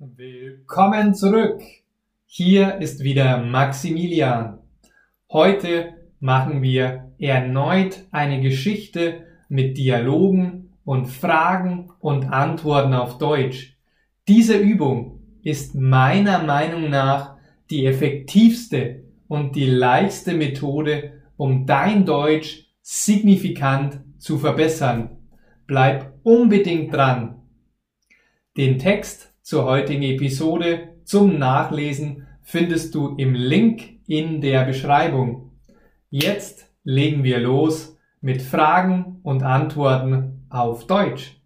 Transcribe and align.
Willkommen 0.00 1.12
zurück. 1.12 1.60
Hier 2.24 2.76
ist 2.76 3.02
wieder 3.02 3.38
Maximilian. 3.42 4.60
Heute 5.28 5.94
machen 6.20 6.62
wir 6.62 7.10
erneut 7.18 8.06
eine 8.12 8.40
Geschichte 8.40 9.26
mit 9.48 9.76
Dialogen 9.76 10.70
und 10.84 11.06
Fragen 11.06 11.90
und 11.98 12.26
Antworten 12.26 12.94
auf 12.94 13.18
Deutsch. 13.18 13.76
Diese 14.28 14.56
Übung 14.56 15.18
ist 15.42 15.74
meiner 15.74 16.44
Meinung 16.44 16.90
nach 16.90 17.36
die 17.68 17.84
effektivste 17.84 19.02
und 19.26 19.56
die 19.56 19.66
leichteste 19.66 20.34
Methode, 20.34 21.22
um 21.36 21.66
dein 21.66 22.04
Deutsch 22.04 22.72
signifikant 22.82 23.98
zu 24.16 24.38
verbessern. 24.38 25.18
Bleib 25.66 26.12
unbedingt 26.22 26.94
dran. 26.94 27.42
Den 28.56 28.78
Text 28.78 29.27
zur 29.48 29.64
heutigen 29.64 30.02
Episode 30.02 30.96
zum 31.04 31.38
Nachlesen 31.38 32.26
findest 32.42 32.94
du 32.94 33.16
im 33.16 33.32
Link 33.32 33.98
in 34.06 34.42
der 34.42 34.66
Beschreibung. 34.66 35.52
Jetzt 36.10 36.70
legen 36.84 37.24
wir 37.24 37.40
los 37.40 37.96
mit 38.20 38.42
Fragen 38.42 39.20
und 39.22 39.42
Antworten 39.42 40.44
auf 40.50 40.86
Deutsch. 40.86 41.40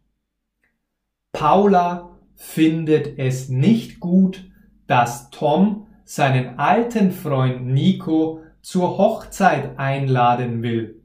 Paula 1.30 2.18
findet 2.34 3.20
es 3.20 3.48
nicht 3.48 4.00
gut, 4.00 4.50
dass 4.88 5.30
Tom 5.30 5.86
seinen 6.04 6.58
alten 6.58 7.12
Freund 7.12 7.66
Nico 7.66 8.40
zur 8.62 8.98
Hochzeit 8.98 9.78
einladen 9.78 10.64
will. 10.64 11.04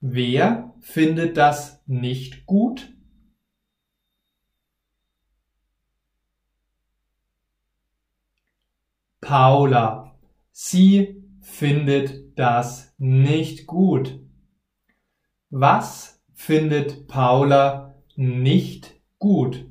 Wer 0.00 0.74
findet 0.80 1.36
das 1.36 1.84
nicht 1.86 2.46
gut? 2.46 2.93
Paula. 9.34 10.14
Sie 10.52 11.24
findet 11.40 12.38
das 12.38 12.94
nicht 12.98 13.66
gut. 13.66 14.20
Was 15.50 16.22
findet 16.34 17.08
Paula 17.08 17.96
nicht 18.14 18.94
gut? 19.18 19.66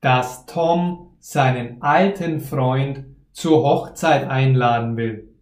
Dass 0.00 0.46
Tom 0.46 1.16
seinen 1.18 1.82
alten 1.82 2.38
Freund 2.38 3.04
zur 3.32 3.64
Hochzeit 3.64 4.28
einladen 4.28 4.96
will. 4.96 5.34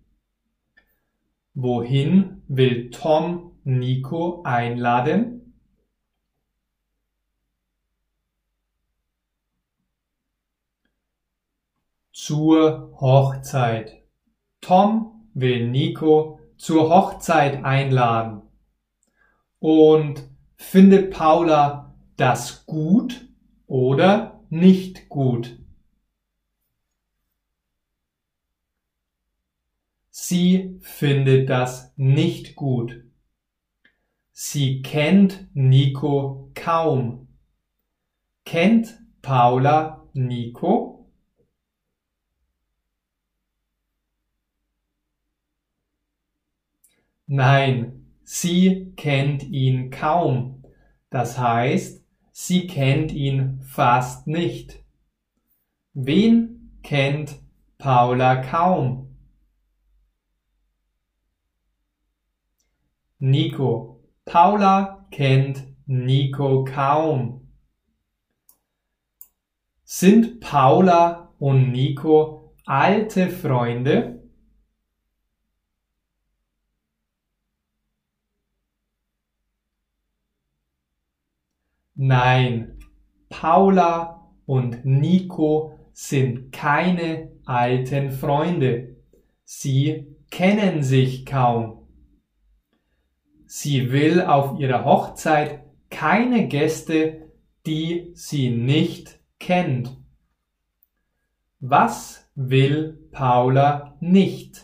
Wohin 1.53 2.43
will 2.49 2.89
Tom 2.89 3.53
Nico 3.65 4.43
einladen? 4.45 5.34
Zur 12.15 12.93
Hochzeit. 13.01 14.05
Tom 14.61 15.29
will 15.35 15.69
Nico 15.69 16.39
zur 16.57 16.89
Hochzeit 16.89 17.65
einladen. 17.65 18.43
Und 19.59 20.23
findet 20.55 21.11
Paula 21.11 21.93
das 22.17 22.67
gut 22.67 23.29
oder 23.67 24.41
nicht 24.49 25.09
gut? 25.09 25.59
Sie 30.09 30.79
findet 30.83 31.51
das 31.51 31.93
nicht 31.97 32.55
gut. 32.55 33.03
Sie 34.31 34.83
kennt 34.83 35.49
Nico 35.53 36.53
kaum. 36.55 37.27
Kennt 38.45 39.01
Paula 39.21 40.07
Nico? 40.13 40.84
Nein, 47.27 48.07
sie 48.23 48.93
kennt 48.97 49.43
ihn 49.45 49.91
kaum. 49.91 50.63
Das 51.11 51.39
heißt, 51.39 52.05
sie 52.33 52.67
kennt 52.67 53.13
ihn 53.13 53.61
fast 53.63 54.27
nicht. 54.27 54.85
Wen 55.95 56.79
kennt 56.83 57.41
Paula 57.79 58.43
kaum? 58.43 59.17
Nico. 63.19 64.03
Paula 64.25 65.07
kennt 65.11 65.65
Nico 65.87 66.65
kaum. 66.65 67.49
Sind 69.85 70.41
Paula 70.41 71.33
und 71.39 71.71
Nico 71.73 72.55
alte 72.67 73.31
Freunde? 73.31 74.24
Nein, 82.07 82.81
Paula 83.31 84.31
und 84.45 84.85
Nico 84.85 85.79
sind 85.95 86.53
keine 86.53 87.33
alten 87.47 88.11
Freunde. 88.11 88.97
Sie 89.43 90.15
kennen 90.31 90.83
sich 90.83 91.25
kaum. 91.25 91.89
Sie 93.47 93.91
will 93.91 94.21
auf 94.21 94.61
ihrer 94.61 94.85
Hochzeit 94.85 95.65
keine 95.89 96.47
Gäste, 96.47 97.33
die 97.65 98.11
sie 98.13 98.51
nicht 98.51 99.19
kennt. 99.39 99.97
Was 101.61 102.31
will 102.35 103.09
Paula 103.13 103.97
nicht? 104.01 104.64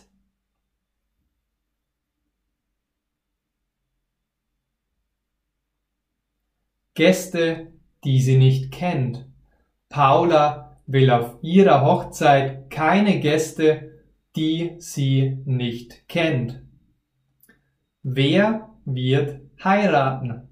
Gäste, 6.93 7.71
die 8.03 8.21
sie 8.21 8.37
nicht 8.37 8.71
kennt. 8.71 9.25
Paula 9.89 10.77
will 10.87 11.11
auf 11.11 11.37
ihrer 11.41 11.81
Hochzeit 11.81 12.69
keine 12.69 13.19
Gäste, 13.19 14.03
die 14.35 14.75
sie 14.79 15.41
nicht 15.45 16.07
kennt. 16.07 16.61
Wer 18.03 18.69
wird 18.85 19.41
heiraten. 19.63 20.47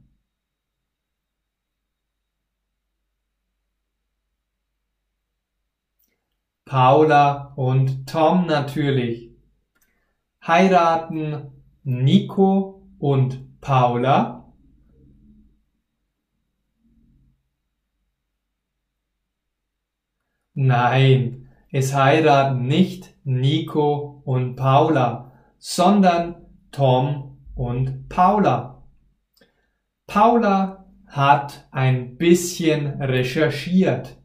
Paula 6.66 7.54
und 7.56 8.08
Tom 8.08 8.46
natürlich. 8.46 9.32
Heiraten 10.46 11.52
Nico 11.84 12.88
und 13.00 13.60
Paula. 13.60 14.39
Nein, 20.62 21.48
es 21.72 21.96
heiraten 21.96 22.68
nicht 22.68 23.16
Nico 23.24 24.22
und 24.26 24.58
Paula, 24.58 25.32
sondern 25.58 26.36
Tom 26.74 27.38
und 27.56 28.10
Paula. 28.10 28.84
Paula 30.06 30.86
hat 31.08 31.66
ein 31.72 32.18
bisschen 32.18 33.02
recherchiert. 33.02 34.18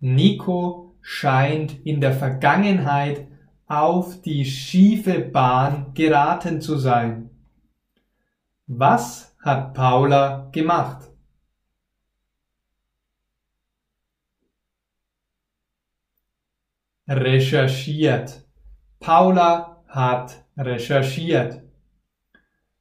Nico 0.00 0.96
scheint 1.02 1.84
in 1.84 2.00
der 2.00 2.14
Vergangenheit 2.14 3.28
auf 3.66 4.22
die 4.22 4.46
schiefe 4.46 5.18
Bahn 5.18 5.92
geraten 5.92 6.62
zu 6.62 6.78
sein. 6.78 7.28
Was 8.66 9.36
hat 9.42 9.74
Paula 9.74 10.48
gemacht? 10.50 11.07
Recherchiert. 17.08 18.46
Paula 19.00 19.82
hat 19.88 20.44
recherchiert. 20.58 21.62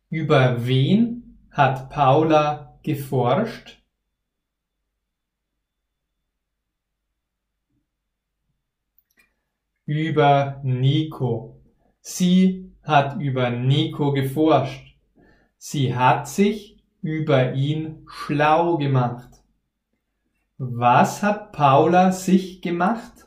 Über 0.09 0.67
wen 0.67 1.39
hat 1.49 1.89
Paula 1.89 2.77
geforscht? 2.83 3.81
Über 9.85 10.59
Nico. 10.63 11.61
Sie 12.01 12.73
hat 12.83 13.21
über 13.21 13.49
Nico 13.49 14.11
geforscht. 14.11 14.97
Sie 15.57 15.95
hat 15.95 16.27
sich 16.27 16.83
über 17.01 17.53
ihn 17.53 18.05
schlau 18.07 18.77
gemacht. 18.77 19.29
Was 20.57 21.23
hat 21.23 21.53
Paula 21.53 22.11
sich 22.11 22.61
gemacht? 22.61 23.26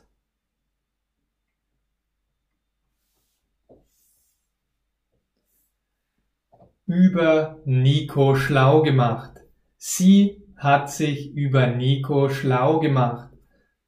Über 6.91 7.59
Nico 7.65 8.35
schlau 8.35 8.81
gemacht. 8.81 9.41
Sie 9.77 10.43
hat 10.57 10.91
sich 10.91 11.33
über 11.33 11.67
Nico 11.67 12.29
schlau 12.29 12.79
gemacht. 12.79 13.31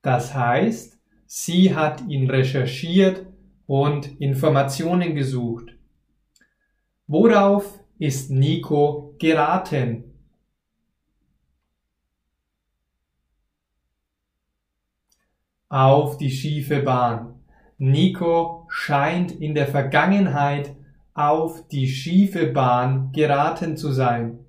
Das 0.01 0.33
heißt, 0.33 0.99
sie 1.25 1.75
hat 1.75 2.01
ihn 2.07 2.29
recherchiert 2.29 3.25
und 3.67 4.19
Informationen 4.19 5.15
gesucht. 5.15 5.75
Worauf 7.07 7.79
ist 7.99 8.31
Nico 8.31 9.15
geraten? 9.19 10.05
Auf 15.69 16.17
die 16.17 16.31
schiefe 16.31 16.81
Bahn. 16.81 17.43
Nico 17.77 18.65
scheint 18.69 19.31
in 19.31 19.55
der 19.55 19.67
Vergangenheit 19.67 20.75
auf 21.13 21.67
die 21.67 21.87
schiefe 21.87 22.47
Bahn 22.47 23.11
geraten 23.11 23.77
zu 23.77 23.91
sein. 23.91 24.39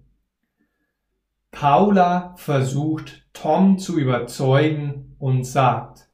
Paula 1.51 2.35
versucht 2.37 3.27
Tom 3.33 3.79
zu 3.79 3.99
überzeugen 3.99 5.15
und 5.19 5.45
sagt, 5.45 6.09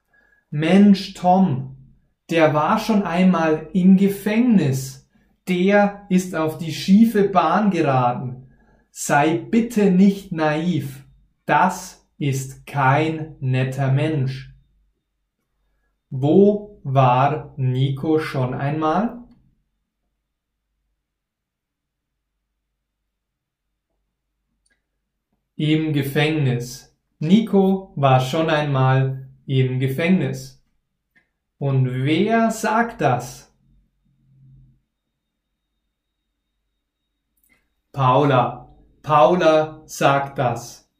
Mensch 0.50 1.14
Tom, 1.14 1.76
der 2.28 2.54
war 2.54 2.78
schon 2.78 3.02
einmal 3.02 3.68
im 3.72 3.96
Gefängnis, 3.96 5.08
der 5.48 6.06
ist 6.08 6.34
auf 6.34 6.58
die 6.58 6.72
schiefe 6.72 7.28
Bahn 7.28 7.70
geraten. 7.70 8.48
Sei 8.90 9.38
bitte 9.38 9.90
nicht 9.90 10.32
naiv, 10.32 11.04
das 11.46 12.06
ist 12.18 12.66
kein 12.66 13.36
netter 13.40 13.90
Mensch. 13.90 14.54
Wo 16.10 16.80
war 16.82 17.54
Nico 17.56 18.18
schon 18.18 18.52
einmal? 18.52 19.19
Im 25.60 25.92
Gefängnis. 25.92 26.96
Nico 27.18 27.92
war 27.94 28.20
schon 28.20 28.48
einmal 28.48 29.28
im 29.44 29.78
Gefängnis. 29.78 30.64
Und 31.58 32.04
wer 32.06 32.50
sagt 32.50 33.02
das? 33.02 33.54
Paula. 37.92 38.74
Paula 39.02 39.82
sagt 39.84 40.38
das. 40.38 40.90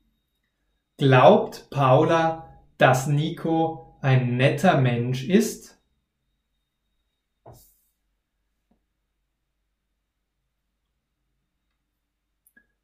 Glaubt 0.99 1.71
Paula, 1.71 2.61
dass 2.77 3.07
Nico 3.07 3.97
ein 4.03 4.37
netter 4.37 4.79
Mensch 4.79 5.25
ist? 5.25 5.81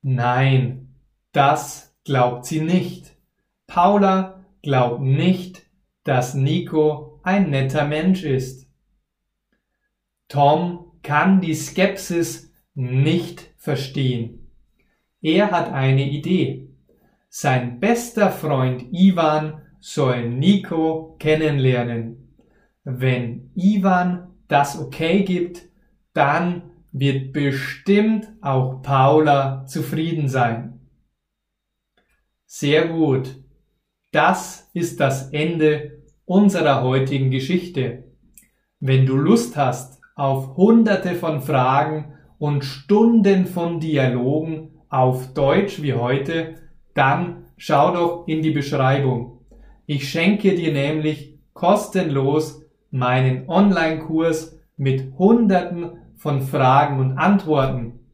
Nein, 0.00 0.85
das 1.36 1.94
glaubt 2.04 2.46
sie 2.46 2.62
nicht. 2.62 3.14
Paula 3.66 4.46
glaubt 4.62 5.02
nicht, 5.02 5.62
dass 6.02 6.34
Nico 6.34 7.20
ein 7.24 7.50
netter 7.50 7.84
Mensch 7.84 8.24
ist. 8.24 8.66
Tom 10.28 10.92
kann 11.02 11.42
die 11.42 11.54
Skepsis 11.54 12.52
nicht 12.74 13.50
verstehen. 13.58 14.50
Er 15.20 15.50
hat 15.50 15.72
eine 15.72 16.08
Idee. 16.08 16.70
Sein 17.28 17.80
bester 17.80 18.30
Freund 18.30 18.86
Ivan 18.92 19.60
soll 19.78 20.30
Nico 20.30 21.16
kennenlernen. 21.18 22.34
Wenn 22.82 23.50
Ivan 23.54 24.28
das 24.48 24.78
okay 24.78 25.22
gibt, 25.22 25.68
dann 26.14 26.70
wird 26.92 27.34
bestimmt 27.34 28.32
auch 28.40 28.80
Paula 28.80 29.66
zufrieden 29.66 30.28
sein. 30.28 30.75
Sehr 32.48 32.86
gut. 32.86 33.42
Das 34.12 34.70
ist 34.72 35.00
das 35.00 35.30
Ende 35.32 36.04
unserer 36.24 36.82
heutigen 36.82 37.32
Geschichte. 37.32 38.04
Wenn 38.78 39.04
du 39.04 39.16
Lust 39.16 39.56
hast 39.56 40.00
auf 40.14 40.56
hunderte 40.56 41.16
von 41.16 41.42
Fragen 41.42 42.14
und 42.38 42.64
Stunden 42.64 43.46
von 43.46 43.80
Dialogen 43.80 44.78
auf 44.88 45.34
Deutsch 45.34 45.82
wie 45.82 45.94
heute, 45.94 46.54
dann 46.94 47.46
schau 47.56 47.92
doch 47.92 48.28
in 48.28 48.42
die 48.42 48.52
Beschreibung. 48.52 49.40
Ich 49.86 50.08
schenke 50.08 50.54
dir 50.54 50.72
nämlich 50.72 51.40
kostenlos 51.52 52.64
meinen 52.92 53.48
Online-Kurs 53.48 54.56
mit 54.76 55.18
hunderten 55.18 55.98
von 56.16 56.42
Fragen 56.42 57.00
und 57.00 57.18
Antworten. 57.18 58.06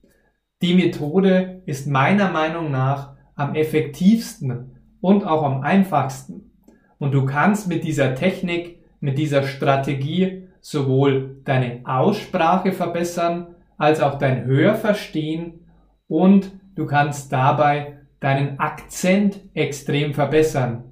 Die 0.63 0.75
Methode 0.75 1.63
ist 1.67 1.87
meiner 1.87 2.31
Meinung 2.31 2.71
nach 2.71 3.12
am 3.35 3.55
effektivsten 3.55 4.77
und 5.01 5.27
auch 5.27 5.43
am 5.43 5.63
einfachsten. 5.63 6.51
Und 6.99 7.13
du 7.13 7.27
kannst 7.27 7.69
mit 7.69 7.85
dieser 7.85 8.15
Technik, 8.15 8.79
mit 9.01 9.19
dieser 9.19 9.43
Strategie 9.43 10.49
sowohl 10.61 11.41
deine 11.45 11.81
Aussprache 11.85 12.73
verbessern, 12.73 13.57
als 13.77 14.01
auch 14.01 14.19
dein 14.19 14.45
Hörverstehen 14.45 15.67
und 16.07 16.53
du 16.77 16.87
kannst 16.87 17.33
dabei 17.33 17.99
deinen 18.21 18.61
Akzent 18.61 19.41
extrem 19.55 20.15
verbessern. 20.15 20.85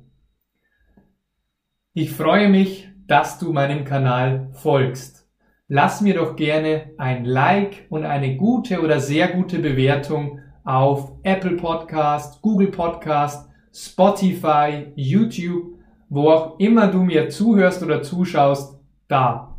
Ich 1.92 2.10
freue 2.10 2.48
mich, 2.48 2.88
dass 3.06 3.38
du 3.38 3.52
meinem 3.52 3.84
Kanal 3.84 4.50
folgst. 4.54 5.28
Lass 5.68 6.00
mir 6.00 6.14
doch 6.14 6.34
gerne 6.34 6.90
ein 6.98 7.24
Like 7.24 7.86
und 7.90 8.04
eine 8.04 8.36
gute 8.36 8.82
oder 8.82 8.98
sehr 8.98 9.28
gute 9.28 9.60
Bewertung 9.60 10.40
auf 10.70 11.12
Apple 11.24 11.56
Podcast, 11.56 12.40
Google 12.42 12.68
Podcast, 12.68 13.50
Spotify, 13.72 14.86
YouTube, 14.94 15.74
wo 16.08 16.30
auch 16.30 16.60
immer 16.60 16.86
du 16.86 17.02
mir 17.02 17.28
zuhörst 17.28 17.82
oder 17.82 18.02
zuschaust, 18.02 18.78
da. 19.08 19.58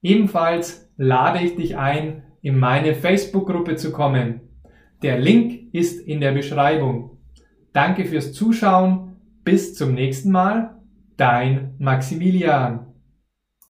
Ebenfalls 0.00 0.90
lade 0.96 1.44
ich 1.44 1.56
dich 1.56 1.76
ein, 1.76 2.24
in 2.40 2.58
meine 2.58 2.94
Facebook-Gruppe 2.94 3.76
zu 3.76 3.92
kommen. 3.92 4.40
Der 5.02 5.18
Link 5.18 5.74
ist 5.74 6.00
in 6.00 6.20
der 6.20 6.32
Beschreibung. 6.32 7.18
Danke 7.72 8.06
fürs 8.06 8.32
Zuschauen. 8.32 9.16
Bis 9.44 9.74
zum 9.74 9.94
nächsten 9.94 10.30
Mal. 10.30 10.80
Dein 11.16 11.74
Maximilian. 11.78 12.91